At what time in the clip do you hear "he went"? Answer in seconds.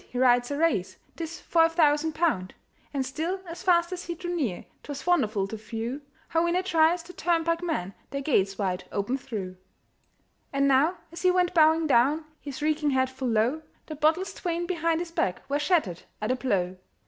11.21-11.53